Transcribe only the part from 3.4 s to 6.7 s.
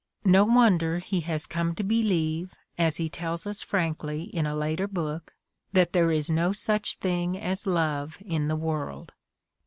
us frankly in a later book, that there is no